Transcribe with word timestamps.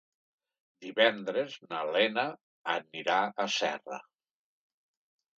Divendres 0.83 1.57
na 1.73 1.81
Lena 1.97 2.23
anirà 2.75 3.17
a 3.43 3.45
Serra. 3.57 3.99